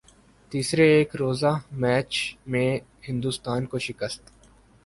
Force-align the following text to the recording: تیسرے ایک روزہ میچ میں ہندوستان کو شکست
تیسرے 0.51 0.85
ایک 0.93 1.15
روزہ 1.15 1.51
میچ 1.81 2.11
میں 2.47 2.69
ہندوستان 3.07 3.65
کو 3.65 3.79
شکست 3.79 4.23